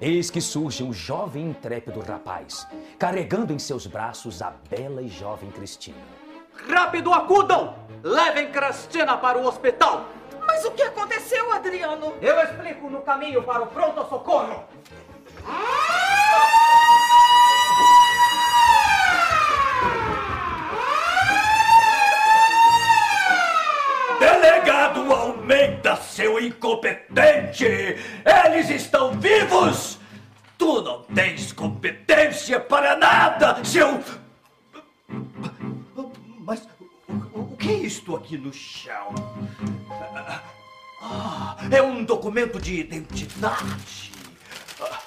eis 0.00 0.30
que 0.30 0.40
surge 0.40 0.82
um 0.82 0.92
jovem 0.92 1.46
intrépido 1.46 2.00
rapaz, 2.00 2.66
carregando 2.98 3.52
em 3.52 3.58
seus 3.58 3.86
braços 3.86 4.42
a 4.42 4.52
bela 4.68 5.02
e 5.02 5.08
jovem 5.08 5.50
Cristina. 5.50 5.96
Rápido, 6.68 7.12
acudam! 7.12 7.74
Levem 8.02 8.50
Cristina 8.50 9.16
para 9.16 9.38
o 9.38 9.46
hospital! 9.46 10.06
Mas 10.46 10.64
o 10.64 10.70
que 10.70 10.82
aconteceu, 10.82 11.52
Adriano? 11.52 12.14
Eu 12.20 12.40
explico 12.40 12.88
no 12.88 13.00
caminho 13.00 13.42
para 13.42 13.62
o 13.62 13.66
pronto-socorro! 13.66 14.64
Almeida, 25.46 25.94
seu 25.94 26.40
incompetente! 26.40 27.64
Eles 27.64 28.68
estão 28.68 29.12
vivos! 29.12 29.96
Tu 30.58 30.82
não 30.82 31.02
tens 31.04 31.52
competência 31.52 32.58
para 32.58 32.96
nada, 32.96 33.64
seu. 33.64 34.02
Mas 36.40 36.66
o, 37.08 37.14
o 37.52 37.56
que 37.56 37.68
é 37.68 37.74
isto 37.74 38.16
aqui 38.16 38.36
no 38.36 38.52
chão? 38.52 39.14
Ah, 41.00 41.56
é 41.70 41.80
um 41.80 42.02
documento 42.02 42.60
de 42.60 42.80
identidade. 42.80 44.10
Ah, 44.80 44.98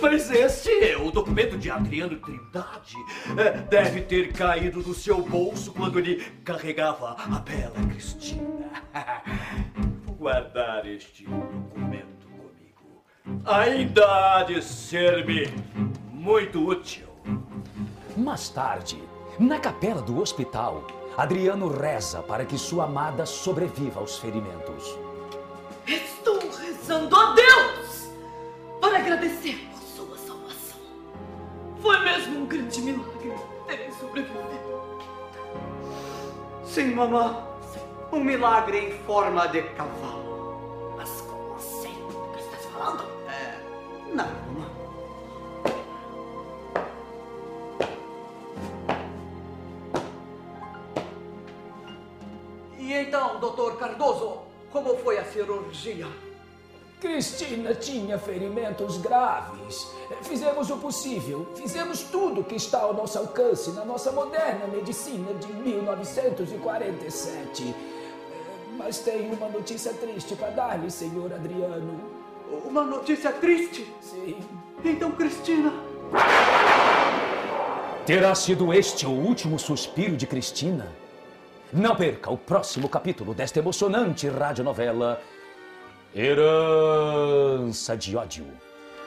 Mas 0.00 0.28
esse 0.28 0.70
é 0.84 0.96
o 0.96 1.12
documento 1.12 1.56
de 1.56 1.70
Adriano 1.70 2.16
Trindade. 2.16 2.96
É, 3.38 3.50
Deve 3.58 4.00
ter 4.02 4.32
caído 4.32 4.82
do 4.82 4.92
seu 4.92 5.22
bolso 5.22 5.72
quando 5.72 6.00
ele 6.00 6.16
carregava 6.44 7.12
a 7.16 7.38
bela 7.38 7.76
Cristina. 7.92 8.72
Vou 10.22 10.30
guardar 10.30 10.86
este 10.86 11.24
documento 11.24 12.28
comigo. 12.28 13.02
Ainda 13.44 14.36
há 14.36 14.44
de 14.44 14.62
ser-me 14.62 15.48
muito 16.12 16.64
útil. 16.64 17.08
Mais 18.16 18.48
tarde, 18.48 19.02
na 19.36 19.58
capela 19.58 20.00
do 20.00 20.20
hospital, 20.20 20.86
Adriano 21.16 21.66
reza 21.66 22.22
para 22.22 22.44
que 22.44 22.56
sua 22.56 22.84
amada 22.84 23.26
sobreviva 23.26 23.98
aos 23.98 24.16
ferimentos. 24.16 24.96
Estou 25.88 26.38
rezando 26.38 27.16
a 27.16 27.34
Deus 27.34 28.12
para 28.80 28.98
agradecer 28.98 29.68
por 29.72 29.82
sua 29.82 30.18
salvação. 30.18 30.78
Foi 31.80 31.98
mesmo 31.98 32.42
um 32.42 32.46
grande 32.46 32.80
milagre 32.80 33.32
terem 33.66 33.90
sobrevivido. 33.94 35.00
Sim, 36.62 36.94
mamã. 36.94 37.51
Um 38.12 38.22
milagre 38.22 38.78
em 38.78 38.92
forma 39.04 39.48
de 39.48 39.62
cavalo. 39.62 40.92
Mas 40.98 41.22
como 41.22 41.54
assim? 41.54 41.96
O 42.04 42.30
que 42.34 42.40
estás 42.40 42.66
falando? 42.66 43.04
É. 43.26 43.58
Não. 44.12 44.28
E 52.78 52.92
então, 52.92 53.40
doutor 53.40 53.78
Cardoso, 53.78 54.42
como 54.70 54.94
foi 54.98 55.16
a 55.18 55.24
cirurgia? 55.24 56.06
Cristina 57.00 57.74
tinha 57.74 58.18
ferimentos 58.18 58.98
graves. 58.98 59.90
Fizemos 60.20 60.68
o 60.70 60.76
possível, 60.76 61.46
fizemos 61.56 62.02
tudo 62.02 62.44
que 62.44 62.56
está 62.56 62.82
ao 62.82 62.92
nosso 62.92 63.18
alcance 63.18 63.70
na 63.70 63.86
nossa 63.86 64.12
moderna 64.12 64.66
medicina 64.66 65.32
de 65.34 65.50
1947. 65.50 67.74
Mas 68.76 68.98
tenho 68.98 69.34
uma 69.34 69.48
notícia 69.48 69.92
triste 69.92 70.34
para 70.34 70.50
dar-lhe, 70.50 70.90
senhor 70.90 71.32
Adriano. 71.32 72.00
Uma 72.64 72.84
notícia 72.84 73.32
triste? 73.32 73.86
Sim. 74.00 74.36
Então, 74.84 75.12
Cristina. 75.12 75.72
Terá 78.06 78.34
sido 78.34 78.72
este 78.72 79.06
o 79.06 79.10
último 79.10 79.58
suspiro 79.58 80.16
de 80.16 80.26
Cristina? 80.26 80.92
Não 81.72 81.94
perca 81.94 82.30
o 82.30 82.36
próximo 82.36 82.88
capítulo 82.88 83.32
desta 83.32 83.58
emocionante 83.58 84.28
radionovela 84.28 85.22
Herança 86.14 87.96
de 87.96 88.16
Ódio. 88.16 88.46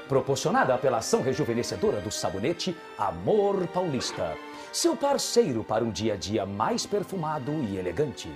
Proporcionada 0.07 0.77
pela 0.77 0.97
ação 0.97 1.21
rejuvenescedora 1.21 1.99
do 1.99 2.11
sabonete 2.11 2.75
Amor 2.97 3.67
Paulista. 3.67 4.35
Seu 4.71 4.95
parceiro 4.95 5.63
para 5.63 5.83
um 5.83 5.91
dia 5.91 6.13
a 6.13 6.17
dia 6.17 6.45
mais 6.45 6.85
perfumado 6.85 7.51
e 7.51 7.77
elegante. 7.77 8.29